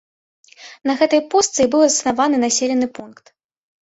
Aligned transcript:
На 0.91 0.95
гэтай 1.01 1.21
пустцы 1.33 1.59
і 1.67 1.69
быў 1.75 1.81
заснаваны 1.85 2.37
населены 2.49 2.87
пункт. 2.97 3.25